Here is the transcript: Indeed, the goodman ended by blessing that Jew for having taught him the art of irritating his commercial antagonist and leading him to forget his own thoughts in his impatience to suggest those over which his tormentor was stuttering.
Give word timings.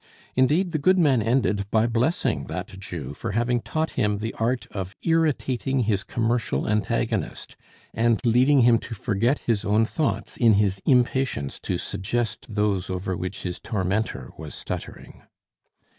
Indeed, 0.35 0.71
the 0.71 0.79
goodman 0.79 1.21
ended 1.21 1.69
by 1.69 1.85
blessing 1.85 2.45
that 2.45 2.69
Jew 2.79 3.13
for 3.13 3.33
having 3.33 3.61
taught 3.61 3.91
him 3.91 4.17
the 4.17 4.33
art 4.39 4.65
of 4.71 4.95
irritating 5.03 5.81
his 5.81 6.03
commercial 6.03 6.67
antagonist 6.67 7.55
and 7.93 8.19
leading 8.25 8.61
him 8.61 8.79
to 8.79 8.95
forget 8.95 9.37
his 9.45 9.63
own 9.63 9.85
thoughts 9.85 10.37
in 10.37 10.53
his 10.53 10.81
impatience 10.87 11.59
to 11.59 11.77
suggest 11.77 12.47
those 12.49 12.89
over 12.89 13.15
which 13.15 13.43
his 13.43 13.59
tormentor 13.59 14.31
was 14.39 14.55
stuttering. 14.55 15.21